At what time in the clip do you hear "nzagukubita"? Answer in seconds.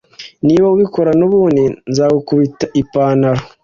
1.91-2.65